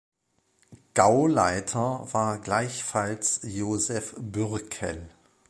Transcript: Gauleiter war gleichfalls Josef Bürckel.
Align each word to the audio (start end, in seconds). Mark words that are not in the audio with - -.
Gauleiter 0.95 2.07
war 2.11 2.39
gleichfalls 2.39 3.41
Josef 3.43 4.15
Bürckel. 4.17 5.07